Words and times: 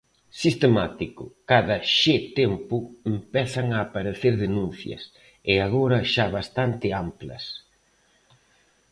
Sistemático: 0.43 1.23
cada 1.51 1.77
xe 1.99 2.15
tempo 2.39 2.77
empezan 3.13 3.67
a 3.71 3.77
aparecer 3.85 4.33
denuncias, 4.45 5.01
e 5.51 5.53
agora 5.67 5.99
xa 6.13 6.25
bastante 6.37 6.87
amplas. 7.03 7.43